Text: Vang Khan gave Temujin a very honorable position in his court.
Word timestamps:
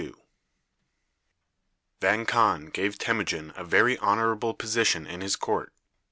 Vang 1.99 2.25
Khan 2.25 2.71
gave 2.71 2.97
Temujin 2.97 3.53
a 3.55 3.63
very 3.63 3.99
honorable 3.99 4.55
position 4.55 5.05
in 5.05 5.21
his 5.21 5.35
court. 5.35 5.71